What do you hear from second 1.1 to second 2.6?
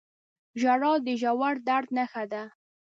ژور درد نښه ده.